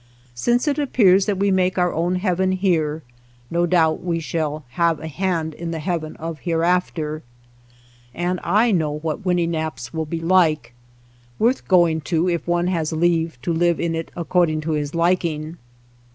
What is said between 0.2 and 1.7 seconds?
Since it appears that we